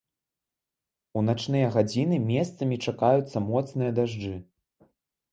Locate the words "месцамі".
2.29-2.79